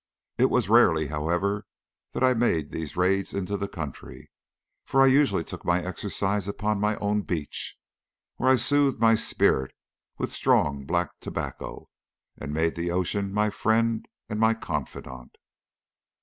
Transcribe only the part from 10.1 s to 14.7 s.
with strong black tobacco, and made the ocean my friend and my